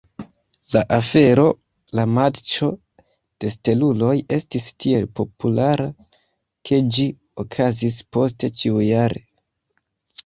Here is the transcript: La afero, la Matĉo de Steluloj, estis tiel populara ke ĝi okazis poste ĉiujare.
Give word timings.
La 0.75 0.79
afero, 0.95 1.43
la 1.99 2.05
Matĉo 2.13 2.69
de 3.45 3.51
Steluloj, 3.57 4.15
estis 4.39 4.71
tiel 4.85 5.07
populara 5.21 5.89
ke 6.71 6.83
ĝi 6.97 7.09
okazis 7.45 8.05
poste 8.19 8.55
ĉiujare. 8.63 9.27